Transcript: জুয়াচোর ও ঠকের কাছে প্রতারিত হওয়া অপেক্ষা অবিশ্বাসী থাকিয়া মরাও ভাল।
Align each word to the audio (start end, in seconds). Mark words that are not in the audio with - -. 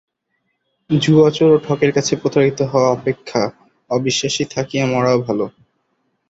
জুয়াচোর 0.89 1.49
ও 1.51 1.63
ঠকের 1.65 1.91
কাছে 1.93 2.13
প্রতারিত 2.21 2.59
হওয়া 2.71 2.89
অপেক্ষা 2.91 3.41
অবিশ্বাসী 3.89 4.43
থাকিয়া 4.53 4.85
মরাও 4.87 5.17
ভাল। 5.25 5.39